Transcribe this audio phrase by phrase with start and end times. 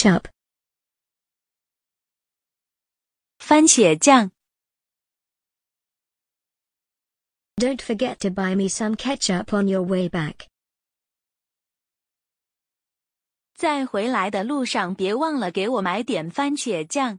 [0.00, 0.24] ketchup.
[3.38, 4.30] 番茄酱。
[7.56, 10.46] Don't forget to buy me some ketchup on your way back.
[13.54, 17.18] 在回来的路上，别忘了给我买点番茄酱。